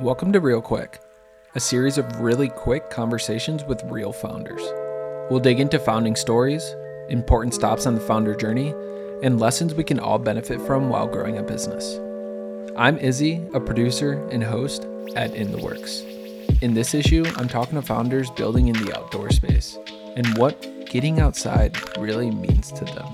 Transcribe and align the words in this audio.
Welcome 0.00 0.32
to 0.32 0.40
Real 0.40 0.62
Quick, 0.62 0.98
a 1.54 1.60
series 1.60 1.98
of 1.98 2.20
really 2.20 2.48
quick 2.48 2.88
conversations 2.88 3.64
with 3.64 3.82
real 3.84 4.14
founders. 4.14 4.62
We'll 5.30 5.40
dig 5.40 5.60
into 5.60 5.78
founding 5.78 6.16
stories, 6.16 6.74
important 7.10 7.52
stops 7.52 7.84
on 7.84 7.96
the 7.96 8.00
founder 8.00 8.34
journey, 8.34 8.70
and 9.22 9.38
lessons 9.38 9.74
we 9.74 9.84
can 9.84 10.00
all 10.00 10.18
benefit 10.18 10.58
from 10.62 10.88
while 10.88 11.06
growing 11.06 11.36
a 11.36 11.42
business. 11.42 12.00
I'm 12.78 12.96
Izzy, 12.96 13.46
a 13.52 13.60
producer 13.60 14.26
and 14.30 14.42
host 14.42 14.86
at 15.16 15.34
In 15.34 15.52
the 15.52 15.58
Works. 15.58 16.00
In 16.62 16.72
this 16.72 16.94
issue, 16.94 17.26
I'm 17.36 17.48
talking 17.48 17.74
to 17.74 17.82
founders 17.82 18.30
building 18.30 18.68
in 18.68 18.82
the 18.82 18.98
outdoor 18.98 19.30
space 19.30 19.76
and 20.16 20.26
what 20.38 20.86
getting 20.86 21.20
outside 21.20 21.76
really 21.98 22.30
means 22.30 22.72
to 22.72 22.86
them. 22.86 23.06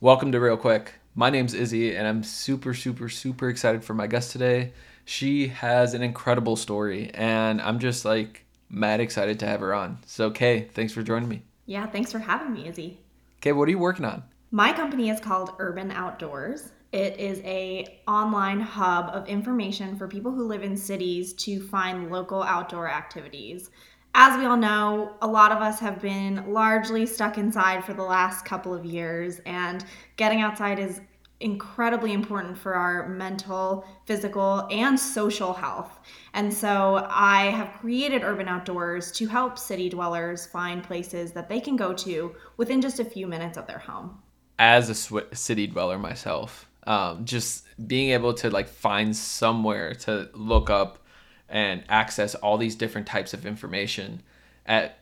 Welcome 0.00 0.32
to 0.32 0.40
Real 0.40 0.56
Quick. 0.56 0.94
My 1.16 1.30
name's 1.30 1.54
Izzy, 1.54 1.94
and 1.94 2.08
I'm 2.08 2.24
super, 2.24 2.74
super, 2.74 3.08
super 3.08 3.48
excited 3.48 3.84
for 3.84 3.94
my 3.94 4.08
guest 4.08 4.32
today. 4.32 4.72
She 5.04 5.46
has 5.46 5.94
an 5.94 6.02
incredible 6.02 6.56
story, 6.56 7.12
and 7.14 7.62
I'm 7.62 7.78
just 7.78 8.04
like 8.04 8.44
mad 8.68 8.98
excited 8.98 9.38
to 9.38 9.46
have 9.46 9.60
her 9.60 9.72
on. 9.72 9.98
So, 10.06 10.32
Kay, 10.32 10.62
thanks 10.74 10.92
for 10.92 11.04
joining 11.04 11.28
me. 11.28 11.42
Yeah, 11.66 11.86
thanks 11.86 12.10
for 12.10 12.18
having 12.18 12.52
me, 12.52 12.66
Izzy. 12.66 12.98
Kay, 13.40 13.52
what 13.52 13.68
are 13.68 13.70
you 13.70 13.78
working 13.78 14.04
on? 14.04 14.24
My 14.50 14.72
company 14.72 15.08
is 15.08 15.20
called 15.20 15.52
Urban 15.60 15.92
Outdoors. 15.92 16.72
It 16.90 17.20
is 17.20 17.38
a 17.44 18.00
online 18.08 18.58
hub 18.58 19.10
of 19.10 19.28
information 19.28 19.96
for 19.96 20.08
people 20.08 20.32
who 20.32 20.48
live 20.48 20.64
in 20.64 20.76
cities 20.76 21.32
to 21.34 21.60
find 21.60 22.10
local 22.10 22.42
outdoor 22.42 22.88
activities 22.90 23.70
as 24.14 24.38
we 24.38 24.46
all 24.46 24.56
know, 24.56 25.14
a 25.22 25.26
lot 25.26 25.50
of 25.50 25.58
us 25.60 25.80
have 25.80 26.00
been 26.00 26.52
largely 26.52 27.04
stuck 27.04 27.36
inside 27.36 27.84
for 27.84 27.94
the 27.94 28.02
last 28.02 28.44
couple 28.44 28.72
of 28.72 28.84
years, 28.84 29.40
and 29.44 29.84
getting 30.16 30.40
outside 30.40 30.78
is 30.78 31.00
incredibly 31.40 32.12
important 32.12 32.56
for 32.56 32.74
our 32.74 33.08
mental, 33.08 33.84
physical, 34.06 34.66
and 34.70 34.98
social 34.98 35.52
health. 35.52 35.98
And 36.32 36.52
so 36.52 37.06
I 37.10 37.46
have 37.46 37.72
created 37.80 38.22
Urban 38.22 38.46
Outdoors 38.46 39.10
to 39.12 39.26
help 39.26 39.58
city 39.58 39.88
dwellers 39.88 40.46
find 40.46 40.82
places 40.82 41.32
that 41.32 41.48
they 41.48 41.60
can 41.60 41.74
go 41.74 41.92
to 41.92 42.34
within 42.56 42.80
just 42.80 43.00
a 43.00 43.04
few 43.04 43.26
minutes 43.26 43.58
of 43.58 43.66
their 43.66 43.78
home. 43.78 44.22
As 44.58 44.88
a 44.88 44.94
sw- 44.94 45.28
city 45.32 45.66
dweller 45.66 45.98
myself, 45.98 46.70
um, 46.86 47.24
just 47.24 47.66
being 47.88 48.10
able 48.10 48.32
to 48.34 48.48
like 48.48 48.68
find 48.68 49.14
somewhere 49.14 49.92
to 49.94 50.30
look 50.34 50.70
up 50.70 51.03
and 51.48 51.84
access 51.88 52.34
all 52.34 52.58
these 52.58 52.74
different 52.74 53.06
types 53.06 53.34
of 53.34 53.46
information 53.46 54.22
at 54.66 54.98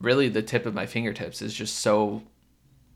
really 0.00 0.28
the 0.28 0.42
tip 0.42 0.66
of 0.66 0.74
my 0.74 0.86
fingertips 0.86 1.42
is 1.42 1.54
just 1.54 1.78
so 1.78 2.22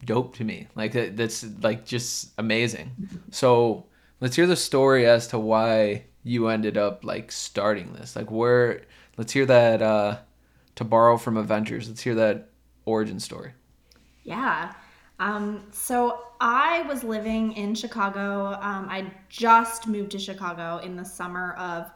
dope 0.04 0.36
to 0.36 0.44
me. 0.44 0.68
Like 0.74 0.92
that's 1.16 1.44
like 1.62 1.84
just 1.84 2.32
amazing. 2.38 2.90
So 3.30 3.86
let's 4.20 4.36
hear 4.36 4.46
the 4.46 4.56
story 4.56 5.06
as 5.06 5.28
to 5.28 5.38
why 5.38 6.04
you 6.22 6.48
ended 6.48 6.76
up 6.76 7.04
like 7.04 7.32
starting 7.32 7.92
this. 7.92 8.16
Like 8.16 8.30
where 8.30 8.82
let's 9.16 9.32
hear 9.32 9.46
that 9.46 9.82
uh 9.82 10.18
to 10.76 10.84
borrow 10.84 11.16
from 11.16 11.36
Avengers. 11.36 11.88
Let's 11.88 12.02
hear 12.02 12.14
that 12.16 12.48
origin 12.84 13.20
story. 13.20 13.52
Yeah. 14.24 14.72
Um, 15.20 15.64
so 15.70 16.24
I 16.40 16.82
was 16.82 17.04
living 17.04 17.52
in 17.52 17.74
Chicago. 17.74 18.58
Um, 18.60 18.88
I 18.90 19.12
just 19.28 19.86
moved 19.86 20.10
to 20.12 20.18
Chicago 20.18 20.78
in 20.78 20.96
the 20.96 21.04
summer 21.04 21.52
of 21.54 21.92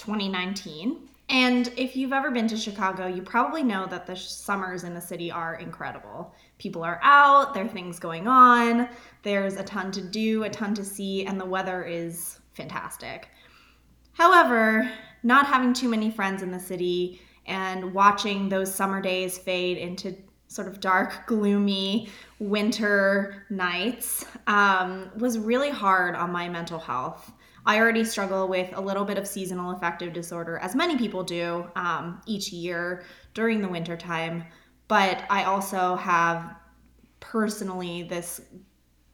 2019. 0.00 0.96
And 1.28 1.72
if 1.76 1.94
you've 1.94 2.12
ever 2.12 2.30
been 2.30 2.48
to 2.48 2.56
Chicago, 2.56 3.06
you 3.06 3.22
probably 3.22 3.62
know 3.62 3.86
that 3.86 4.06
the 4.06 4.16
summers 4.16 4.82
in 4.82 4.94
the 4.94 5.00
city 5.00 5.30
are 5.30 5.56
incredible. 5.56 6.34
People 6.58 6.82
are 6.82 6.98
out, 7.02 7.54
there 7.54 7.66
are 7.66 7.68
things 7.68 8.00
going 8.00 8.26
on, 8.26 8.88
there's 9.22 9.56
a 9.56 9.62
ton 9.62 9.92
to 9.92 10.00
do, 10.00 10.42
a 10.42 10.50
ton 10.50 10.74
to 10.74 10.84
see, 10.84 11.26
and 11.26 11.38
the 11.38 11.44
weather 11.44 11.84
is 11.84 12.40
fantastic. 12.54 13.28
However, 14.12 14.90
not 15.22 15.46
having 15.46 15.72
too 15.72 15.88
many 15.88 16.10
friends 16.10 16.42
in 16.42 16.50
the 16.50 16.58
city 16.58 17.20
and 17.46 17.94
watching 17.94 18.48
those 18.48 18.74
summer 18.74 19.00
days 19.00 19.38
fade 19.38 19.78
into 19.78 20.16
sort 20.48 20.66
of 20.66 20.80
dark, 20.80 21.12
gloomy 21.26 22.08
winter 22.38 23.46
nights 23.50 24.24
um, 24.46 25.10
was 25.16 25.38
really 25.38 25.70
hard 25.70 26.16
on 26.16 26.32
my 26.32 26.48
mental 26.48 26.78
health. 26.78 27.32
I 27.70 27.78
already 27.78 28.04
struggle 28.04 28.48
with 28.48 28.76
a 28.76 28.80
little 28.80 29.04
bit 29.04 29.16
of 29.16 29.28
seasonal 29.28 29.70
affective 29.70 30.12
disorder, 30.12 30.58
as 30.58 30.74
many 30.74 30.98
people 30.98 31.22
do 31.22 31.70
um, 31.76 32.20
each 32.26 32.52
year 32.52 33.04
during 33.32 33.62
the 33.62 33.68
winter 33.68 33.96
time. 33.96 34.42
But 34.88 35.22
I 35.30 35.44
also 35.44 35.94
have 35.94 36.56
personally 37.20 38.02
this 38.02 38.40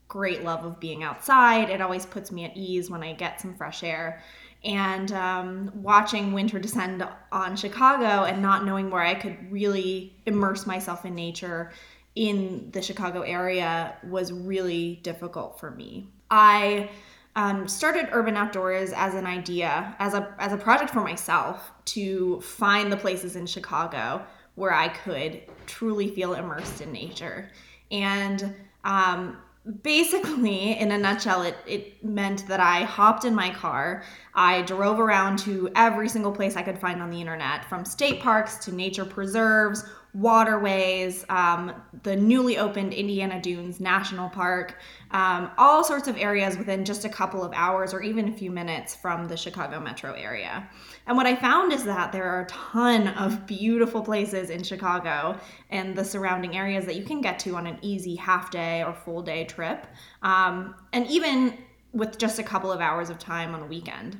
great 0.07 0.43
love 0.43 0.65
of 0.65 0.79
being 0.79 1.03
outside. 1.03 1.69
It 1.69 1.81
always 1.81 2.07
puts 2.07 2.31
me 2.31 2.45
at 2.45 2.57
ease 2.57 2.89
when 2.89 3.03
I 3.03 3.13
get 3.13 3.39
some 3.39 3.53
fresh 3.53 3.83
air. 3.83 4.23
And 4.63 5.11
um, 5.11 5.71
watching 5.75 6.33
winter 6.33 6.57
descend 6.57 7.07
on 7.31 7.55
Chicago 7.55 8.23
and 8.23 8.41
not 8.41 8.65
knowing 8.65 8.89
where 8.89 9.03
I 9.03 9.13
could 9.13 9.51
really 9.51 10.15
immerse 10.25 10.65
myself 10.65 11.05
in 11.05 11.13
nature 11.13 11.71
in 12.15 12.71
the 12.71 12.81
Chicago 12.81 13.21
area 13.21 13.95
was 14.03 14.33
really 14.33 14.95
difficult 15.03 15.59
for 15.59 15.69
me. 15.69 16.07
I 16.31 16.89
um, 17.37 17.67
started 17.67 18.09
Urban 18.11 18.35
Outdoors 18.35 18.91
as 18.93 19.13
an 19.13 19.27
idea, 19.27 19.95
as 19.99 20.15
a 20.15 20.35
as 20.39 20.51
a 20.51 20.57
project 20.57 20.89
for 20.89 21.01
myself 21.01 21.71
to 21.85 22.41
find 22.41 22.91
the 22.91 22.97
places 22.97 23.35
in 23.35 23.45
Chicago 23.45 24.25
where 24.55 24.73
I 24.73 24.87
could 24.87 25.43
truly 25.67 26.09
feel 26.09 26.33
immersed 26.33 26.81
in 26.81 26.91
nature. 26.91 27.51
And 27.91 28.55
um, 28.83 29.37
basically, 29.83 30.79
in 30.79 30.91
a 30.91 30.97
nutshell, 30.97 31.43
it, 31.43 31.55
it 31.67 32.03
meant 32.03 32.47
that 32.47 32.59
I 32.59 32.81
hopped 32.81 33.23
in 33.23 33.35
my 33.35 33.51
car. 33.51 34.03
I 34.33 34.63
drove 34.63 34.99
around 34.99 35.37
to 35.39 35.69
every 35.75 36.09
single 36.09 36.31
place 36.31 36.55
I 36.55 36.63
could 36.63 36.79
find 36.79 37.03
on 37.03 37.11
the 37.11 37.21
internet, 37.21 37.65
from 37.65 37.85
state 37.85 38.19
parks 38.19 38.57
to 38.65 38.73
nature 38.73 39.05
preserves, 39.05 39.85
waterways, 40.17 41.23
um, 41.29 41.71
the 42.01 42.15
newly 42.15 42.57
opened 42.57 42.91
Indiana 42.91 43.39
Dunes 43.39 43.79
National 43.79 44.27
Park, 44.29 44.79
um, 45.11 45.51
all 45.59 45.83
sorts 45.83 46.07
of 46.07 46.17
areas 46.17 46.57
within 46.57 46.83
just 46.83 47.05
a 47.05 47.09
couple 47.09 47.43
of 47.43 47.53
hours 47.53 47.93
or 47.93 48.01
even 48.01 48.27
a 48.27 48.31
few 48.31 48.49
minutes 48.49 48.95
from 48.95 49.27
the 49.27 49.37
Chicago 49.37 49.79
metro 49.79 50.13
area. 50.13 50.67
And 51.05 51.15
what 51.15 51.27
I 51.27 51.35
found 51.35 51.71
is 51.71 51.83
that 51.83 52.11
there 52.11 52.25
are 52.25 52.41
a 52.41 52.47
ton 52.47 53.09
of 53.09 53.45
beautiful 53.45 54.01
places 54.01 54.49
in 54.49 54.63
Chicago 54.63 55.39
and 55.69 55.95
the 55.95 56.03
surrounding 56.03 56.57
areas 56.57 56.85
that 56.85 56.95
you 56.95 57.03
can 57.03 57.21
get 57.21 57.37
to 57.39 57.55
on 57.55 57.67
an 57.67 57.77
easy 57.83 58.15
half 58.15 58.49
day 58.49 58.83
or 58.83 58.93
full 58.95 59.21
day 59.21 59.45
trip, 59.45 59.85
um, 60.23 60.73
and 60.93 61.05
even 61.07 61.53
with 61.93 62.17
just 62.17 62.39
a 62.39 62.43
couple 62.43 62.71
of 62.71 62.81
hours 62.81 63.11
of 63.11 63.19
time 63.19 63.53
on 63.53 63.61
a 63.61 63.67
weekend. 63.67 64.19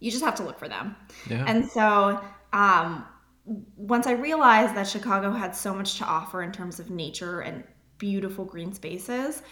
You 0.00 0.10
just 0.10 0.22
have 0.22 0.36
to 0.36 0.44
look 0.44 0.58
for 0.58 0.68
them. 0.68 0.94
Yeah. 1.28 1.44
And 1.48 1.68
so, 1.68 2.20
um, 2.52 3.04
once 3.76 4.06
I 4.06 4.12
realized 4.12 4.74
that 4.74 4.86
Chicago 4.86 5.32
had 5.32 5.56
so 5.56 5.74
much 5.74 5.98
to 5.98 6.04
offer 6.04 6.42
in 6.42 6.52
terms 6.52 6.78
of 6.78 6.90
nature 6.90 7.40
and 7.40 7.64
beautiful 7.98 8.44
green 8.44 8.72
spaces, 8.72 9.42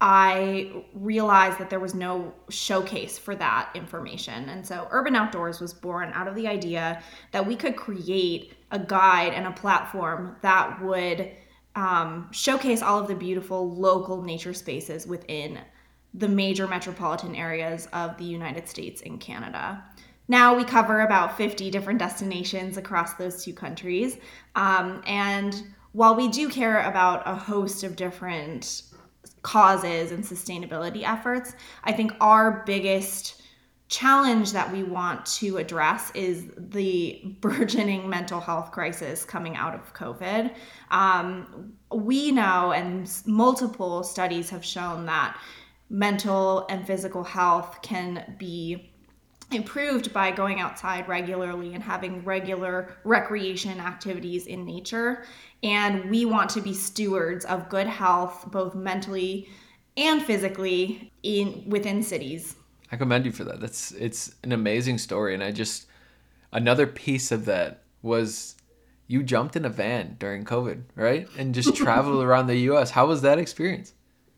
I 0.00 0.84
realized 0.94 1.58
that 1.58 1.68
there 1.68 1.80
was 1.80 1.94
no 1.94 2.32
showcase 2.48 3.18
for 3.18 3.34
that 3.36 3.70
information. 3.74 4.48
And 4.48 4.66
so 4.66 4.88
Urban 4.90 5.14
Outdoors 5.14 5.60
was 5.60 5.74
born 5.74 6.10
out 6.14 6.26
of 6.26 6.34
the 6.34 6.48
idea 6.48 7.02
that 7.32 7.46
we 7.46 7.54
could 7.56 7.76
create 7.76 8.54
a 8.70 8.78
guide 8.78 9.34
and 9.34 9.46
a 9.46 9.52
platform 9.52 10.36
that 10.40 10.82
would 10.82 11.30
um, 11.76 12.28
showcase 12.32 12.82
all 12.82 12.98
of 12.98 13.08
the 13.08 13.14
beautiful 13.14 13.74
local 13.74 14.22
nature 14.22 14.54
spaces 14.54 15.06
within 15.06 15.60
the 16.14 16.28
major 16.28 16.66
metropolitan 16.66 17.36
areas 17.36 17.86
of 17.92 18.16
the 18.16 18.24
United 18.24 18.68
States 18.68 19.02
and 19.04 19.20
Canada. 19.20 19.84
Now 20.30 20.54
we 20.54 20.62
cover 20.62 21.00
about 21.00 21.36
50 21.36 21.72
different 21.72 21.98
destinations 21.98 22.76
across 22.76 23.14
those 23.14 23.44
two 23.44 23.52
countries. 23.52 24.16
Um, 24.54 25.02
and 25.04 25.60
while 25.90 26.14
we 26.14 26.28
do 26.28 26.48
care 26.48 26.88
about 26.88 27.24
a 27.26 27.34
host 27.34 27.82
of 27.82 27.96
different 27.96 28.82
causes 29.42 30.12
and 30.12 30.22
sustainability 30.22 31.02
efforts, 31.02 31.56
I 31.82 31.90
think 31.90 32.12
our 32.20 32.62
biggest 32.64 33.42
challenge 33.88 34.52
that 34.52 34.70
we 34.70 34.84
want 34.84 35.26
to 35.26 35.56
address 35.56 36.12
is 36.14 36.46
the 36.56 37.34
burgeoning 37.40 38.08
mental 38.08 38.38
health 38.38 38.70
crisis 38.70 39.24
coming 39.24 39.56
out 39.56 39.74
of 39.74 39.92
COVID. 39.94 40.54
Um, 40.92 41.72
we 41.92 42.30
know, 42.30 42.70
and 42.70 43.12
multiple 43.26 44.04
studies 44.04 44.48
have 44.50 44.64
shown 44.64 45.06
that 45.06 45.36
mental 45.88 46.66
and 46.70 46.86
physical 46.86 47.24
health 47.24 47.82
can 47.82 48.36
be 48.38 48.89
improved 49.52 50.12
by 50.12 50.30
going 50.30 50.60
outside 50.60 51.08
regularly 51.08 51.74
and 51.74 51.82
having 51.82 52.24
regular 52.24 52.96
recreation 53.04 53.80
activities 53.80 54.46
in 54.46 54.64
nature. 54.64 55.24
And 55.62 56.10
we 56.10 56.24
want 56.24 56.50
to 56.50 56.60
be 56.60 56.72
stewards 56.72 57.44
of 57.44 57.68
good 57.68 57.86
health, 57.86 58.50
both 58.50 58.74
mentally 58.74 59.48
and 59.96 60.22
physically, 60.22 61.12
in 61.22 61.64
within 61.66 62.02
cities. 62.02 62.56
I 62.92 62.96
commend 62.96 63.26
you 63.26 63.32
for 63.32 63.44
that. 63.44 63.60
That's 63.60 63.92
it's 63.92 64.34
an 64.42 64.52
amazing 64.52 64.98
story, 64.98 65.34
and 65.34 65.42
I 65.42 65.52
just 65.52 65.86
another 66.52 66.86
piece 66.86 67.30
of 67.30 67.44
that 67.44 67.82
was 68.02 68.56
you 69.06 69.22
jumped 69.22 69.56
in 69.56 69.64
a 69.64 69.68
van 69.68 70.16
during 70.18 70.44
COVID, 70.44 70.82
right? 70.94 71.28
And 71.36 71.54
just 71.54 71.74
traveled 71.76 72.24
around 72.24 72.46
the 72.46 72.56
U.S. 72.56 72.90
How 72.90 73.06
was 73.06 73.22
that 73.22 73.38
experience? 73.38 73.92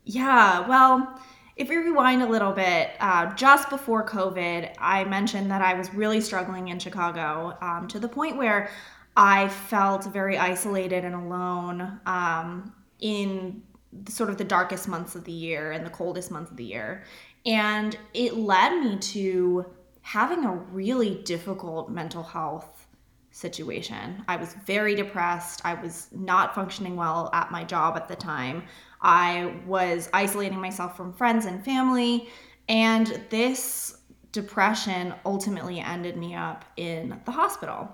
Yeah, 0.04 0.66
well 0.66 1.20
if 1.56 1.68
we 1.68 1.76
rewind 1.76 2.22
a 2.22 2.26
little 2.26 2.52
bit, 2.52 2.90
uh, 3.00 3.34
just 3.34 3.68
before 3.68 4.06
COVID, 4.06 4.74
I 4.78 5.04
mentioned 5.04 5.50
that 5.50 5.60
I 5.60 5.74
was 5.74 5.92
really 5.92 6.20
struggling 6.20 6.68
in 6.68 6.78
Chicago 6.78 7.56
um, 7.60 7.88
to 7.88 7.98
the 7.98 8.08
point 8.08 8.36
where 8.36 8.70
I 9.16 9.48
felt 9.48 10.04
very 10.06 10.38
isolated 10.38 11.04
and 11.04 11.14
alone 11.14 12.00
um, 12.06 12.72
in 13.00 13.62
sort 14.08 14.30
of 14.30 14.38
the 14.38 14.44
darkest 14.44 14.88
months 14.88 15.14
of 15.14 15.24
the 15.24 15.32
year 15.32 15.72
and 15.72 15.84
the 15.84 15.90
coldest 15.90 16.30
months 16.30 16.50
of 16.50 16.56
the 16.56 16.64
year. 16.64 17.04
And 17.44 17.96
it 18.14 18.34
led 18.34 18.78
me 18.80 18.98
to 18.98 19.66
having 20.00 20.44
a 20.44 20.52
really 20.54 21.16
difficult 21.24 21.90
mental 21.90 22.22
health 22.22 22.86
situation. 23.30 24.24
I 24.28 24.36
was 24.36 24.54
very 24.66 24.94
depressed. 24.94 25.62
I 25.64 25.74
was 25.74 26.08
not 26.12 26.54
functioning 26.54 26.96
well 26.96 27.30
at 27.32 27.50
my 27.50 27.64
job 27.64 27.96
at 27.96 28.08
the 28.08 28.16
time. 28.16 28.64
I 29.02 29.54
was 29.66 30.08
isolating 30.12 30.60
myself 30.60 30.96
from 30.96 31.12
friends 31.12 31.44
and 31.44 31.64
family. 31.64 32.28
And 32.68 33.22
this 33.28 33.98
depression 34.30 35.14
ultimately 35.26 35.80
ended 35.80 36.16
me 36.16 36.34
up 36.34 36.64
in 36.76 37.20
the 37.24 37.30
hospital. 37.30 37.90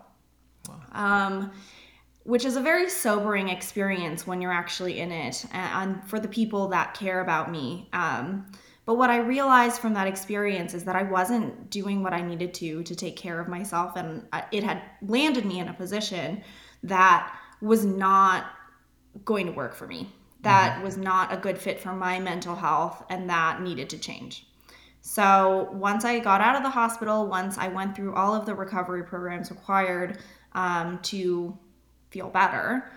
Wow. 0.69 0.81
Um, 0.93 1.53
which 2.25 2.45
is 2.45 2.57
a 2.57 2.61
very 2.61 2.91
sobering 2.91 3.49
experience 3.49 4.27
when 4.27 4.43
you're 4.43 4.53
actually 4.53 5.01
in 5.01 5.11
it 5.11 5.47
and 5.53 6.07
for 6.07 6.21
the 6.21 6.29
people 6.29 6.69
that 6.69 6.93
care 6.93 7.23
about 7.23 7.51
me. 7.51 7.89
Um, 7.95 8.53
but 8.85 8.97
what 8.99 9.09
I 9.09 9.19
realized 9.19 9.81
from 9.81 9.95
that 9.95 10.07
experience 10.07 10.75
is 10.75 10.85
that 10.85 10.95
I 10.95 11.05
wasn't 11.05 11.71
doing 11.71 12.03
what 12.03 12.13
I 12.13 12.21
needed 12.21 12.53
to 12.55 12.83
to 12.83 12.95
take 12.95 13.17
care 13.17 13.41
of 13.41 13.49
myself, 13.49 13.97
and 13.97 14.27
it 14.53 14.63
had 14.63 14.83
landed 15.03 15.47
me 15.47 15.61
in 15.61 15.69
a 15.69 15.75
position 15.75 16.43
that 16.83 17.35
was 17.63 17.85
not 17.85 18.47
going 19.25 19.47
to 19.47 19.53
work 19.53 19.75
for 19.75 19.87
me 19.87 20.13
that 20.43 20.75
mm-hmm. 20.75 20.85
was 20.85 20.97
not 20.97 21.33
a 21.33 21.37
good 21.37 21.59
fit 21.59 21.81
for 21.81 21.93
my 21.93 22.21
mental 22.21 22.55
health 22.55 23.05
and 23.11 23.29
that 23.29 23.61
needed 23.61 23.91
to 23.91 23.99
change. 23.99 24.47
So 25.01 25.71
once 25.73 26.05
I 26.05 26.19
got 26.19 26.41
out 26.41 26.57
of 26.57 26.63
the 26.63 26.71
hospital, 26.71 27.27
once 27.27 27.57
I 27.57 27.69
went 27.69 27.97
through 27.97 28.15
all 28.15 28.35
of 28.35 28.47
the 28.47 28.55
recovery 28.55 29.05
programs 29.05 29.51
required 29.51 30.19
um, 30.53 30.99
to 31.05 31.57
feel 32.11 32.29
better, 32.29 32.91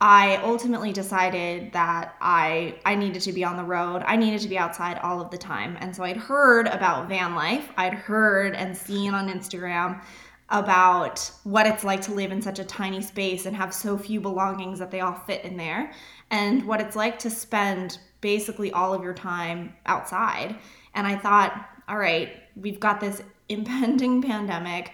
I 0.00 0.36
ultimately 0.42 0.92
decided 0.92 1.72
that 1.72 2.16
I 2.20 2.76
I 2.84 2.94
needed 2.96 3.22
to 3.22 3.32
be 3.32 3.44
on 3.44 3.56
the 3.56 3.64
road. 3.64 4.02
I 4.04 4.16
needed 4.16 4.40
to 4.40 4.48
be 4.48 4.58
outside 4.58 4.98
all 4.98 5.20
of 5.20 5.30
the 5.30 5.38
time. 5.38 5.78
And 5.80 5.94
so 5.94 6.02
I'd 6.04 6.16
heard 6.16 6.66
about 6.66 7.08
van 7.08 7.34
life. 7.34 7.70
I'd 7.76 7.94
heard 7.94 8.54
and 8.54 8.76
seen 8.76 9.14
on 9.14 9.28
Instagram 9.28 10.02
about 10.50 11.30
what 11.44 11.66
it's 11.66 11.84
like 11.84 12.02
to 12.02 12.12
live 12.12 12.30
in 12.30 12.42
such 12.42 12.58
a 12.58 12.64
tiny 12.64 13.00
space 13.00 13.46
and 13.46 13.56
have 13.56 13.72
so 13.72 13.96
few 13.96 14.20
belongings 14.20 14.78
that 14.78 14.90
they 14.90 15.00
all 15.00 15.14
fit 15.26 15.44
in 15.44 15.56
there 15.56 15.92
and 16.30 16.66
what 16.66 16.80
it's 16.80 16.96
like 16.96 17.18
to 17.18 17.30
spend 17.30 17.98
basically 18.20 18.70
all 18.72 18.92
of 18.92 19.02
your 19.02 19.14
time 19.14 19.74
outside. 19.86 20.56
And 20.94 21.06
I 21.06 21.16
thought, 21.16 21.68
all 21.88 21.98
right, 21.98 22.30
we've 22.56 22.80
got 22.80 23.00
this 23.00 23.22
impending 23.48 24.22
pandemic. 24.22 24.92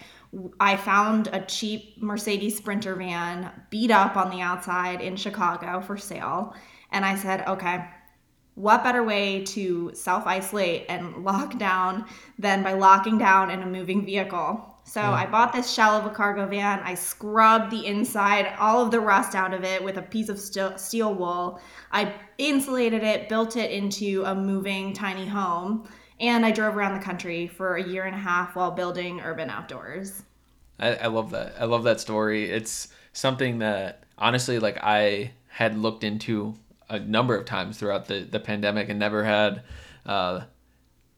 I 0.61 0.76
found 0.76 1.29
a 1.32 1.41
cheap 1.41 2.00
Mercedes 2.00 2.56
Sprinter 2.56 2.94
van 2.94 3.50
beat 3.70 3.91
up 3.91 4.17
on 4.17 4.31
the 4.31 4.41
outside 4.41 5.00
in 5.00 5.17
Chicago 5.17 5.81
for 5.81 5.97
sale. 5.97 6.55
And 6.93 7.05
I 7.05 7.17
said, 7.17 7.47
okay, 7.47 7.85
what 8.55 8.85
better 8.85 9.02
way 9.02 9.44
to 9.44 9.91
self 9.94 10.26
isolate 10.26 10.87
and 10.88 11.17
lock 11.25 11.58
down 11.58 12.06
than 12.38 12.62
by 12.62 12.75
locking 12.75 13.19
down 13.19 13.50
in 13.50 13.62
a 13.62 13.67
moving 13.67 14.05
vehicle? 14.05 14.69
So 14.84 15.00
yeah. 15.00 15.12
I 15.12 15.26
bought 15.26 15.52
this 15.52 15.72
shell 15.72 15.96
of 15.96 16.06
a 16.06 16.10
cargo 16.10 16.46
van. 16.46 16.80
I 16.80 16.94
scrubbed 16.94 17.70
the 17.70 17.86
inside, 17.86 18.52
all 18.58 18.84
of 18.84 18.90
the 18.90 19.00
rust 19.00 19.34
out 19.34 19.54
of 19.54 19.62
it 19.62 19.82
with 19.82 19.98
a 19.98 20.02
piece 20.02 20.28
of 20.28 20.40
steel 20.40 21.14
wool. 21.14 21.60
I 21.92 22.12
insulated 22.38 23.02
it, 23.02 23.28
built 23.28 23.56
it 23.56 23.70
into 23.70 24.24
a 24.24 24.34
moving 24.34 24.92
tiny 24.92 25.26
home, 25.26 25.88
and 26.18 26.44
I 26.44 26.50
drove 26.50 26.76
around 26.76 26.98
the 26.98 27.04
country 27.04 27.46
for 27.46 27.76
a 27.76 27.82
year 27.82 28.04
and 28.04 28.14
a 28.14 28.18
half 28.18 28.56
while 28.56 28.72
building 28.72 29.20
urban 29.20 29.48
outdoors. 29.48 30.22
I, 30.78 30.94
I 30.96 31.06
love 31.06 31.30
that. 31.30 31.54
I 31.58 31.66
love 31.66 31.84
that 31.84 32.00
story. 32.00 32.50
It's 32.50 32.88
something 33.12 33.58
that 33.58 34.04
honestly, 34.18 34.58
like 34.58 34.78
I 34.82 35.32
had 35.48 35.78
looked 35.78 36.04
into 36.04 36.54
a 36.88 36.98
number 36.98 37.36
of 37.36 37.44
times 37.44 37.78
throughout 37.78 38.06
the, 38.06 38.20
the 38.20 38.40
pandemic 38.40 38.88
and 38.88 38.98
never 38.98 39.24
had 39.24 39.62
uh, 40.06 40.40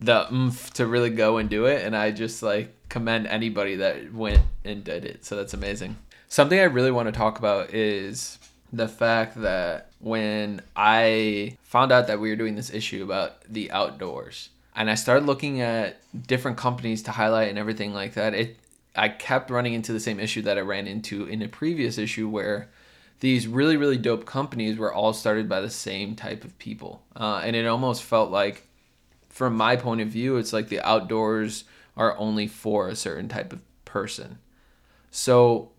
the 0.02 0.32
oomph 0.32 0.72
to 0.74 0.86
really 0.86 1.10
go 1.10 1.38
and 1.38 1.48
do 1.48 1.66
it. 1.66 1.84
And 1.84 1.96
I 1.96 2.10
just 2.10 2.42
like 2.42 2.74
commend 2.88 3.26
anybody 3.26 3.76
that 3.76 4.12
went 4.12 4.40
and 4.64 4.84
did 4.84 5.04
it. 5.04 5.24
So 5.24 5.36
that's 5.36 5.54
amazing. 5.54 5.96
Something 6.28 6.58
I 6.58 6.64
really 6.64 6.90
want 6.90 7.08
to 7.08 7.12
talk 7.12 7.38
about 7.38 7.72
is 7.72 8.38
the 8.72 8.88
fact 8.88 9.40
that 9.42 9.90
when 9.98 10.62
I 10.74 11.56
found 11.62 11.92
out 11.92 12.06
that 12.06 12.20
we 12.20 12.30
were 12.30 12.36
doing 12.36 12.56
this 12.56 12.72
issue 12.72 13.04
about 13.04 13.42
the 13.44 13.70
outdoors 13.70 14.48
and 14.74 14.90
I 14.90 14.94
started 14.94 15.26
looking 15.26 15.60
at 15.60 16.00
different 16.26 16.56
companies 16.56 17.02
to 17.04 17.10
highlight 17.10 17.50
and 17.50 17.58
everything 17.58 17.92
like 17.92 18.14
that, 18.14 18.34
it 18.34 18.56
I 18.94 19.08
kept 19.08 19.50
running 19.50 19.72
into 19.72 19.92
the 19.92 20.00
same 20.00 20.20
issue 20.20 20.42
that 20.42 20.58
I 20.58 20.62
ran 20.62 20.86
into 20.86 21.24
in 21.26 21.40
a 21.42 21.48
previous 21.48 21.96
issue 21.96 22.28
where 22.28 22.68
these 23.20 23.46
really 23.46 23.76
really 23.76 23.98
dope 23.98 24.26
companies 24.26 24.76
were 24.76 24.92
all 24.92 25.12
started 25.12 25.48
by 25.48 25.60
the 25.60 25.70
same 25.70 26.16
type 26.16 26.44
of 26.44 26.58
people, 26.58 27.02
uh, 27.16 27.40
and 27.44 27.54
it 27.54 27.66
almost 27.66 28.02
felt 28.02 28.30
like, 28.30 28.66
from 29.32 29.56
my 29.56 29.76
point 29.76 30.02
of 30.02 30.08
view, 30.08 30.36
it's 30.36 30.52
like 30.52 30.68
the 30.68 30.86
outdoors 30.86 31.64
are 31.96 32.16
only 32.18 32.46
for 32.46 32.88
a 32.88 32.94
certain 32.94 33.28
type 33.28 33.52
of 33.52 33.62
person. 33.86 34.38
So, 35.10 35.72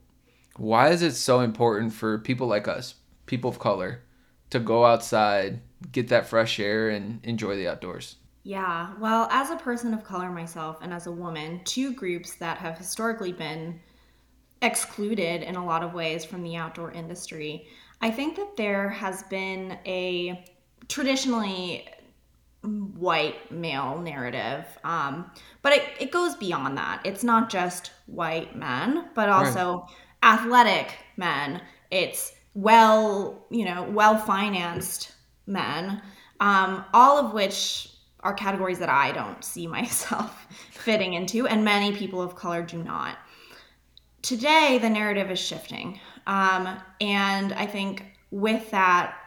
why 0.58 0.90
is 0.90 1.04
it 1.04 1.14
so 1.14 1.40
important 1.40 1.94
for 1.94 2.18
people 2.18 2.48
like 2.48 2.68
us, 2.68 2.96
people 3.28 3.52
of 3.52 3.60
color, 3.60 4.02
to 4.50 4.60
go 4.60 4.86
outside, 4.86 5.62
get 5.92 6.08
that 6.08 6.26
fresh 6.26 6.60
air, 6.60 6.90
and 6.90 7.20
enjoy 7.24 7.56
the 7.56 7.68
outdoors? 7.68 8.16
Yeah, 8.42 8.92
well, 9.00 9.28
as 9.32 9.52
a 9.52 9.56
person 9.56 9.94
of 9.94 10.04
color 10.04 10.32
myself 10.32 10.80
and 10.82 10.92
as 10.92 11.06
a 11.06 11.12
woman, 11.12 11.62
two 11.64 11.94
groups 11.94 12.34
that 12.36 12.58
have 12.58 12.78
historically 12.78 13.32
been 13.32 13.80
excluded 14.64 15.44
in 15.44 15.56
a 15.56 15.66
lot 15.66 15.84
of 15.84 15.94
ways 15.94 16.26
from 16.26 16.42
the 16.42 16.56
outdoor 16.56 16.92
industry, 16.92 17.68
I 18.02 18.10
think 18.10 18.36
that 18.36 18.58
there 18.58 18.90
has 18.90 19.24
been 19.24 19.78
a 19.86 20.44
traditionally 20.88 21.88
white 22.63 23.51
male 23.51 24.00
narrative. 24.00 24.65
Um, 24.83 25.30
but 25.62 25.74
it, 25.74 25.83
it 26.00 26.12
goes 26.12 26.36
beyond 26.36 26.77
that. 26.77 27.01
It's 27.04 27.24
not 27.24 27.50
just 27.50 27.92
white 28.06 28.56
men, 28.56 29.10
but 29.15 29.30
also 29.30 29.80
right. 29.81 30.39
athletic 30.39 30.98
men. 31.18 31.62
It's 31.92 32.33
well, 32.54 33.45
you 33.50 33.65
know, 33.65 33.83
well 33.83 34.18
financed 34.18 35.13
men, 35.48 36.01
um, 36.39 36.86
all 36.94 37.18
of 37.18 37.33
which 37.33 37.89
are 38.21 38.33
categories 38.33 38.80
that 38.80 38.89
I 38.89 39.11
don't 39.11 39.44
see 39.44 39.68
myself 39.80 40.47
fitting 40.71 41.14
into, 41.14 41.47
and 41.47 41.64
many 41.64 41.95
people 41.95 42.21
of 42.21 42.35
color 42.35 42.61
do 42.64 42.81
not. 42.81 43.18
Today, 44.21 44.80
the 44.81 44.90
narrative 44.90 45.30
is 45.30 45.40
shifting. 45.40 45.99
Um, 46.28 46.78
and 47.02 47.52
I 47.54 47.66
think 47.66 48.06
with 48.31 48.71
that, 48.71 49.18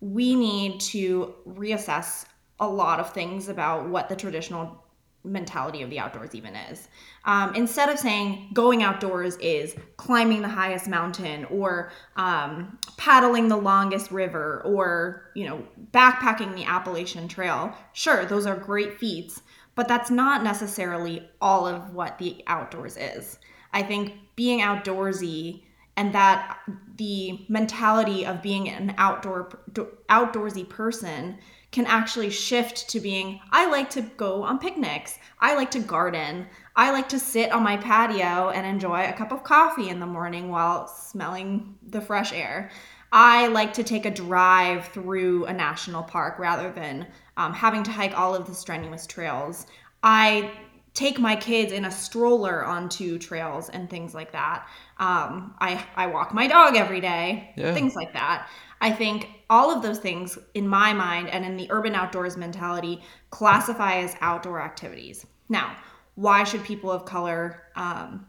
we 0.00 0.36
need 0.36 0.80
to 0.80 1.34
reassess 1.48 2.26
a 2.60 2.68
lot 2.68 3.00
of 3.00 3.12
things 3.12 3.48
about 3.48 3.88
what 3.88 4.08
the 4.08 4.16
traditional 4.16 4.84
mentality 5.24 5.80
of 5.82 5.88
the 5.88 5.98
outdoors 5.98 6.34
even 6.34 6.54
is. 6.54 6.88
Um, 7.24 7.54
instead 7.54 7.88
of 7.88 7.98
saying 7.98 8.50
going 8.52 8.82
outdoors 8.82 9.36
is 9.36 9.74
climbing 9.96 10.42
the 10.42 10.48
highest 10.48 10.86
mountain 10.86 11.46
or 11.46 11.90
um, 12.16 12.78
paddling 12.98 13.48
the 13.48 13.56
longest 13.56 14.10
river 14.10 14.60
or 14.64 15.30
you 15.34 15.46
know 15.46 15.64
backpacking 15.92 16.54
the 16.54 16.64
Appalachian 16.64 17.26
Trail, 17.26 17.74
sure 17.94 18.26
those 18.26 18.46
are 18.46 18.56
great 18.56 18.98
feats, 18.98 19.40
but 19.74 19.88
that's 19.88 20.10
not 20.10 20.44
necessarily 20.44 21.28
all 21.40 21.66
of 21.66 21.94
what 21.94 22.18
the 22.18 22.42
outdoors 22.46 22.96
is. 22.96 23.38
I 23.72 23.82
think 23.82 24.12
being 24.36 24.60
outdoorsy 24.60 25.62
and 25.96 26.14
that 26.14 26.58
the 26.96 27.44
mentality 27.48 28.26
of 28.26 28.42
being 28.42 28.68
an 28.68 28.94
outdoor 28.98 29.48
outdoorsy 30.08 30.68
person 30.68 31.38
can 31.74 31.86
actually 31.86 32.30
shift 32.30 32.88
to 32.88 33.00
being 33.00 33.40
I 33.50 33.68
like 33.68 33.90
to 33.90 34.02
go 34.02 34.44
on 34.44 34.60
picnics. 34.60 35.18
I 35.40 35.56
like 35.56 35.72
to 35.72 35.80
garden. 35.80 36.46
I 36.76 36.92
like 36.92 37.08
to 37.08 37.18
sit 37.18 37.50
on 37.50 37.64
my 37.64 37.76
patio 37.76 38.50
and 38.50 38.64
enjoy 38.64 39.08
a 39.08 39.12
cup 39.12 39.32
of 39.32 39.42
coffee 39.42 39.88
in 39.88 39.98
the 39.98 40.06
morning 40.06 40.50
while 40.50 40.86
smelling 40.86 41.74
the 41.90 42.00
fresh 42.00 42.32
air. 42.32 42.70
I 43.10 43.48
like 43.48 43.74
to 43.74 43.82
take 43.82 44.06
a 44.06 44.10
drive 44.12 44.86
through 44.88 45.46
a 45.46 45.52
national 45.52 46.04
park 46.04 46.38
rather 46.38 46.70
than 46.70 47.08
um, 47.36 47.52
having 47.52 47.82
to 47.82 47.90
hike 47.90 48.16
all 48.16 48.36
of 48.36 48.46
the 48.46 48.54
strenuous 48.54 49.04
trails. 49.04 49.66
I 50.04 50.52
take 50.94 51.18
my 51.18 51.34
kids 51.34 51.72
in 51.72 51.86
a 51.86 51.90
stroller 51.90 52.64
onto 52.64 53.18
trails 53.18 53.68
and 53.68 53.90
things 53.90 54.14
like 54.14 54.30
that. 54.30 54.68
Um, 54.98 55.56
I, 55.58 55.84
I 55.96 56.06
walk 56.06 56.32
my 56.32 56.46
dog 56.46 56.76
every 56.76 57.00
day, 57.00 57.52
yeah. 57.56 57.74
things 57.74 57.96
like 57.96 58.12
that. 58.12 58.48
I 58.80 58.92
think 58.92 59.28
all 59.50 59.70
of 59.70 59.82
those 59.82 59.98
things, 59.98 60.38
in 60.54 60.66
my 60.66 60.92
mind 60.92 61.28
and 61.28 61.44
in 61.44 61.56
the 61.56 61.66
urban 61.70 61.94
outdoors 61.94 62.36
mentality, 62.36 63.02
classify 63.30 63.96
as 63.98 64.16
outdoor 64.20 64.60
activities. 64.60 65.26
Now, 65.48 65.76
why 66.14 66.44
should 66.44 66.64
people 66.64 66.90
of 66.90 67.04
color 67.04 67.64
um, 67.76 68.26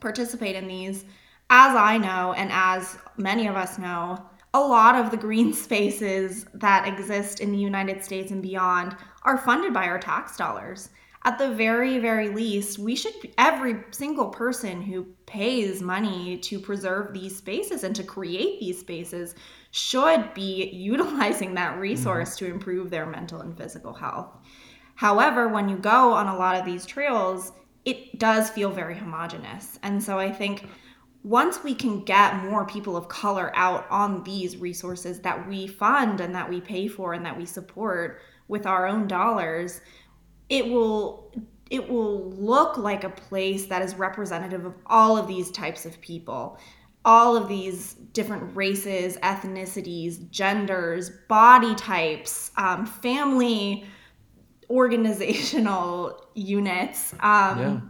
participate 0.00 0.56
in 0.56 0.68
these? 0.68 1.04
As 1.50 1.76
I 1.76 1.98
know, 1.98 2.32
and 2.34 2.50
as 2.52 2.96
many 3.16 3.46
of 3.46 3.56
us 3.56 3.78
know, 3.78 4.18
a 4.54 4.60
lot 4.60 4.94
of 4.94 5.10
the 5.10 5.16
green 5.16 5.52
spaces 5.66 6.46
that 6.54 6.86
exist 6.86 7.40
in 7.40 7.52
the 7.52 7.58
United 7.58 8.04
States 8.04 8.30
and 8.30 8.42
beyond 8.42 8.96
are 9.22 9.38
funded 9.38 9.72
by 9.72 9.86
our 9.86 9.98
tax 9.98 10.36
dollars. 10.36 10.90
At 11.24 11.38
the 11.38 11.54
very, 11.54 11.98
very 11.98 12.30
least, 12.30 12.78
we 12.78 12.96
should, 12.96 13.14
every 13.38 13.84
single 13.92 14.28
person 14.28 14.82
who 14.82 15.06
pays 15.26 15.80
money 15.80 16.36
to 16.38 16.58
preserve 16.58 17.12
these 17.12 17.36
spaces 17.36 17.84
and 17.84 17.94
to 17.94 18.02
create 18.02 18.58
these 18.58 18.80
spaces 18.80 19.36
should 19.70 20.34
be 20.34 20.68
utilizing 20.72 21.54
that 21.54 21.78
resource 21.78 22.36
mm-hmm. 22.36 22.46
to 22.46 22.50
improve 22.50 22.90
their 22.90 23.06
mental 23.06 23.40
and 23.40 23.56
physical 23.56 23.92
health. 23.92 24.36
However, 24.96 25.48
when 25.48 25.68
you 25.68 25.76
go 25.76 26.12
on 26.12 26.26
a 26.26 26.36
lot 26.36 26.56
of 26.56 26.66
these 26.66 26.84
trails, 26.84 27.52
it 27.84 28.18
does 28.18 28.50
feel 28.50 28.70
very 28.70 28.96
homogenous. 28.96 29.78
And 29.82 30.02
so 30.02 30.18
I 30.18 30.30
think 30.30 30.66
once 31.24 31.62
we 31.62 31.74
can 31.74 32.04
get 32.04 32.44
more 32.44 32.66
people 32.66 32.96
of 32.96 33.08
color 33.08 33.52
out 33.54 33.86
on 33.90 34.24
these 34.24 34.56
resources 34.56 35.20
that 35.20 35.48
we 35.48 35.66
fund 35.68 36.20
and 36.20 36.34
that 36.34 36.48
we 36.48 36.60
pay 36.60 36.88
for 36.88 37.14
and 37.14 37.24
that 37.24 37.36
we 37.36 37.46
support 37.46 38.20
with 38.48 38.66
our 38.66 38.86
own 38.86 39.06
dollars, 39.06 39.80
it 40.52 40.68
will 40.68 41.32
it 41.70 41.88
will 41.88 42.30
look 42.32 42.76
like 42.76 43.02
a 43.02 43.08
place 43.08 43.64
that 43.66 43.80
is 43.80 43.94
representative 43.94 44.66
of 44.66 44.74
all 44.84 45.16
of 45.16 45.26
these 45.26 45.50
types 45.50 45.86
of 45.86 45.98
people 46.02 46.58
all 47.06 47.34
of 47.34 47.48
these 47.48 47.94
different 48.12 48.54
races 48.54 49.16
ethnicities 49.22 50.30
genders 50.30 51.10
body 51.26 51.74
types 51.74 52.50
um, 52.58 52.84
family 52.84 53.84
organizational 54.68 56.26
units 56.34 57.14
um, 57.14 57.58
yeah. 57.58 57.80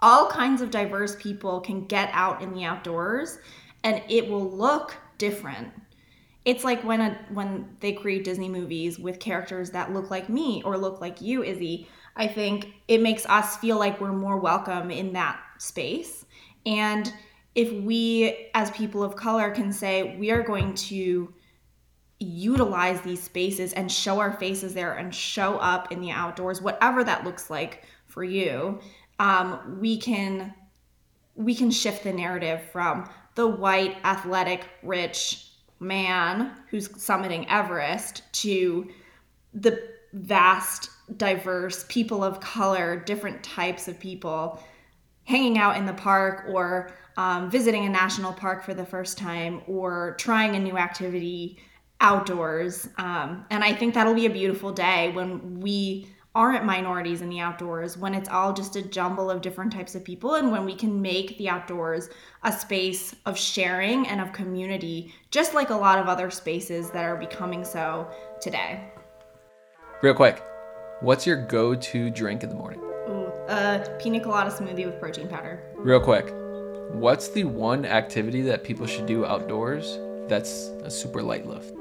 all 0.00 0.28
kinds 0.28 0.62
of 0.62 0.70
diverse 0.70 1.16
people 1.16 1.60
can 1.60 1.84
get 1.86 2.08
out 2.12 2.40
in 2.40 2.54
the 2.54 2.64
outdoors 2.64 3.38
and 3.82 4.00
it 4.08 4.28
will 4.28 4.48
look 4.48 4.96
different 5.18 5.72
it's 6.46 6.64
like 6.64 6.82
when 6.84 7.02
a 7.02 7.18
when 7.34 7.76
they 7.80 7.92
create 7.92 8.24
disney 8.24 8.48
movies 8.48 8.98
with 8.98 9.20
characters 9.20 9.70
that 9.72 9.92
look 9.92 10.10
like 10.10 10.30
me 10.30 10.62
or 10.64 10.78
look 10.78 11.02
like 11.02 11.20
you 11.20 11.42
izzy 11.42 11.86
i 12.16 12.26
think 12.26 12.68
it 12.88 13.02
makes 13.02 13.26
us 13.26 13.58
feel 13.58 13.78
like 13.78 14.00
we're 14.00 14.12
more 14.12 14.38
welcome 14.38 14.90
in 14.90 15.12
that 15.12 15.38
space. 15.58 16.24
And 16.64 17.12
if 17.54 17.72
we 17.72 18.50
as 18.54 18.70
people 18.72 19.02
of 19.02 19.16
color 19.16 19.50
can 19.50 19.72
say 19.72 20.16
we 20.18 20.30
are 20.30 20.42
going 20.42 20.74
to 20.74 21.32
utilize 22.18 23.00
these 23.02 23.22
spaces 23.22 23.72
and 23.74 23.90
show 23.90 24.18
our 24.18 24.32
faces 24.32 24.74
there 24.74 24.94
and 24.94 25.14
show 25.14 25.56
up 25.58 25.92
in 25.92 26.00
the 26.00 26.10
outdoors 26.10 26.62
whatever 26.62 27.04
that 27.04 27.24
looks 27.24 27.50
like 27.50 27.84
for 28.06 28.24
you 28.24 28.80
um, 29.18 29.78
we 29.80 29.98
can 29.98 30.54
we 31.34 31.54
can 31.54 31.70
shift 31.70 32.04
the 32.04 32.12
narrative 32.12 32.62
from 32.72 33.08
the 33.34 33.46
white, 33.46 33.96
athletic, 34.02 34.66
rich 34.82 35.50
man 35.80 36.52
who's 36.70 36.88
summiting 36.88 37.46
Everest 37.48 38.22
to 38.32 38.88
the 39.54 39.88
vast, 40.12 40.90
diverse 41.16 41.84
people 41.88 42.24
of 42.24 42.40
color, 42.40 42.96
different 42.96 43.42
types 43.42 43.88
of 43.88 43.98
people 43.98 44.62
hanging 45.24 45.58
out 45.58 45.76
in 45.76 45.86
the 45.86 45.92
park 45.92 46.44
or 46.48 46.92
um, 47.16 47.50
visiting 47.50 47.84
a 47.84 47.88
national 47.88 48.32
park 48.32 48.62
for 48.62 48.74
the 48.74 48.84
first 48.84 49.18
time 49.18 49.62
or 49.66 50.14
trying 50.18 50.54
a 50.54 50.58
new 50.58 50.76
activity 50.76 51.58
outdoors. 52.00 52.88
Um, 52.98 53.44
and 53.50 53.64
I 53.64 53.72
think 53.72 53.94
that'll 53.94 54.14
be 54.14 54.26
a 54.26 54.30
beautiful 54.30 54.72
day 54.72 55.10
when 55.12 55.60
we 55.60 56.08
aren't 56.36 56.66
minorities 56.66 57.22
in 57.22 57.30
the 57.30 57.40
outdoors, 57.40 57.96
when 57.96 58.12
it's 58.12 58.28
all 58.28 58.52
just 58.52 58.76
a 58.76 58.82
jumble 58.82 59.30
of 59.30 59.40
different 59.40 59.72
types 59.72 59.94
of 59.94 60.04
people, 60.04 60.34
and 60.34 60.52
when 60.52 60.66
we 60.66 60.74
can 60.74 61.00
make 61.00 61.38
the 61.38 61.48
outdoors 61.48 62.10
a 62.44 62.52
space 62.52 63.16
of 63.24 63.38
sharing 63.38 64.06
and 64.06 64.20
of 64.20 64.34
community, 64.34 65.14
just 65.30 65.54
like 65.54 65.70
a 65.70 65.74
lot 65.74 65.98
of 65.98 66.08
other 66.08 66.30
spaces 66.30 66.90
that 66.90 67.06
are 67.06 67.16
becoming 67.16 67.64
so 67.64 68.06
today. 68.38 68.92
Real 70.02 70.12
quick, 70.12 70.42
what's 71.00 71.26
your 71.26 71.46
go 71.46 71.74
to 71.74 72.10
drink 72.10 72.42
in 72.42 72.50
the 72.50 72.54
morning? 72.54 72.80
Ooh, 73.08 73.32
a 73.48 73.96
pina 73.98 74.20
colada 74.20 74.50
smoothie 74.50 74.84
with 74.84 75.00
protein 75.00 75.28
powder. 75.28 75.62
Real 75.76 76.00
quick, 76.00 76.34
what's 76.92 77.30
the 77.30 77.44
one 77.44 77.86
activity 77.86 78.42
that 78.42 78.62
people 78.62 78.86
should 78.86 79.06
do 79.06 79.24
outdoors 79.24 79.98
that's 80.28 80.66
a 80.84 80.90
super 80.90 81.22
light 81.22 81.46
lift? 81.46 81.72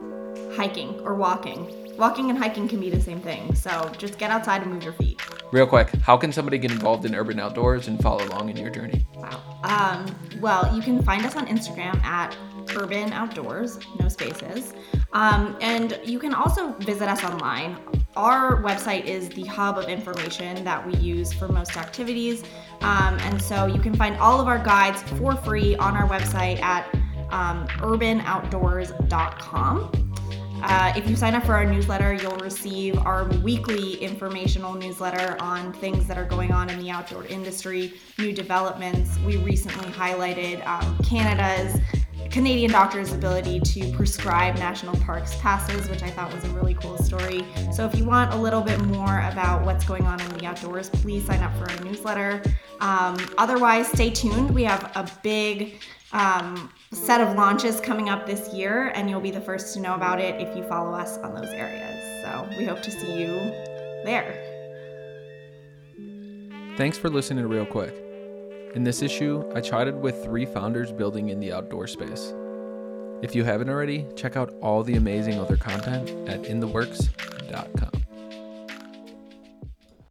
Hiking 0.55 0.97
or 1.01 1.15
walking 1.15 1.84
walking 1.97 2.29
and 2.29 2.37
hiking 2.37 2.67
can 2.67 2.79
be 2.79 2.89
the 2.89 3.01
same 3.01 3.21
thing. 3.21 3.53
So 3.55 3.91
just 3.97 4.17
get 4.17 4.31
outside 4.31 4.61
and 4.61 4.71
move 4.71 4.83
your 4.83 4.93
feet. 4.93 5.21
Real 5.51 5.67
quick, 5.67 5.89
how 6.01 6.17
can 6.17 6.31
somebody 6.31 6.57
get 6.57 6.71
involved 6.71 7.05
in 7.05 7.15
urban 7.15 7.39
outdoors 7.39 7.87
and 7.87 8.01
follow 8.01 8.25
along 8.27 8.49
in 8.49 8.57
your 8.57 8.69
journey? 8.69 9.05
Wow. 9.15 9.59
Um, 9.63 10.39
well, 10.39 10.75
you 10.75 10.81
can 10.81 11.01
find 11.03 11.25
us 11.25 11.35
on 11.35 11.47
Instagram 11.47 12.01
at 12.03 12.35
urban 12.75 13.13
outdoors, 13.13 13.79
no 13.99 14.09
spaces. 14.09 14.73
Um, 15.13 15.55
and 15.61 15.99
you 16.03 16.19
can 16.19 16.33
also 16.33 16.73
visit 16.79 17.07
us 17.07 17.23
online. 17.23 17.77
Our 18.15 18.63
website 18.63 19.05
is 19.05 19.29
the 19.29 19.43
hub 19.43 19.77
of 19.77 19.87
information 19.87 20.63
that 20.63 20.85
we 20.85 20.95
use 20.95 21.31
for 21.31 21.47
most 21.47 21.77
activities. 21.77 22.43
Um, 22.81 23.17
and 23.19 23.41
so 23.41 23.65
you 23.65 23.79
can 23.79 23.95
find 23.95 24.17
all 24.17 24.41
of 24.41 24.47
our 24.47 24.59
guides 24.59 25.01
for 25.03 25.35
free 25.35 25.75
on 25.77 25.95
our 25.95 26.07
website 26.07 26.61
at 26.61 26.93
um, 27.31 27.67
urbanoutdoors.com. 27.67 29.91
Uh, 30.61 30.93
if 30.95 31.09
you 31.09 31.15
sign 31.15 31.35
up 31.35 31.43
for 31.43 31.53
our 31.53 31.65
newsletter, 31.65 32.13
you'll 32.13 32.37
receive 32.37 32.97
our 32.99 33.25
weekly 33.43 33.95
informational 33.95 34.73
newsletter 34.73 35.37
on 35.41 35.73
things 35.73 36.07
that 36.07 36.17
are 36.17 36.25
going 36.25 36.51
on 36.51 36.69
in 36.69 36.79
the 36.79 36.89
outdoor 36.89 37.25
industry, 37.25 37.93
new 38.17 38.31
developments. 38.31 39.17
We 39.19 39.37
recently 39.37 39.91
highlighted 39.91 40.65
um, 40.65 40.97
Canada's 41.03 41.79
Canadian 42.31 42.71
doctors' 42.71 43.13
ability 43.13 43.59
to 43.59 43.91
prescribe 43.93 44.55
national 44.55 44.95
parks 44.97 45.35
passes, 45.35 45.89
which 45.89 46.03
I 46.03 46.09
thought 46.09 46.33
was 46.33 46.43
a 46.43 46.49
really 46.49 46.73
cool 46.75 46.97
story. 46.97 47.45
So, 47.71 47.85
if 47.85 47.95
you 47.95 48.05
want 48.05 48.33
a 48.33 48.37
little 48.37 48.61
bit 48.61 48.79
more 48.81 49.19
about 49.21 49.65
what's 49.65 49.85
going 49.85 50.05
on 50.05 50.19
in 50.19 50.29
the 50.37 50.45
outdoors, 50.45 50.89
please 50.89 51.25
sign 51.25 51.41
up 51.41 51.55
for 51.57 51.69
our 51.69 51.83
newsletter. 51.83 52.41
Um, 52.81 53.17
otherwise, 53.37 53.87
stay 53.87 54.09
tuned. 54.09 54.53
We 54.53 54.63
have 54.63 54.91
a 54.95 55.09
big 55.23 55.81
um, 56.11 56.71
set 56.91 57.21
of 57.21 57.35
launches 57.35 57.79
coming 57.79 58.09
up 58.09 58.25
this 58.25 58.53
year, 58.53 58.91
and 58.95 59.09
you'll 59.09 59.21
be 59.21 59.31
the 59.31 59.41
first 59.41 59.73
to 59.73 59.79
know 59.79 59.95
about 59.95 60.19
it 60.19 60.41
if 60.41 60.55
you 60.55 60.63
follow 60.63 60.93
us 60.93 61.17
on 61.19 61.33
those 61.33 61.49
areas. 61.49 62.23
So 62.23 62.47
we 62.57 62.65
hope 62.65 62.81
to 62.83 62.91
see 62.91 63.21
you 63.21 63.27
there. 64.05 64.41
Thanks 66.77 66.97
for 66.97 67.09
listening 67.09 67.47
Real 67.47 67.65
Quick. 67.65 68.04
In 68.75 68.83
this 68.83 69.01
issue, 69.01 69.49
I 69.55 69.61
chatted 69.61 69.95
with 69.95 70.21
three 70.25 70.45
founders 70.45 70.91
building 70.91 71.29
in 71.29 71.39
the 71.39 71.53
outdoor 71.53 71.87
space. 71.87 72.33
If 73.21 73.33
you 73.33 73.45
haven't 73.45 73.69
already, 73.69 74.05
check 74.17 74.35
out 74.35 74.53
all 74.61 74.83
the 74.83 74.97
amazing 74.97 75.39
other 75.39 75.55
content 75.55 76.09
at 76.27 76.43
intheworks.com. 76.43 77.94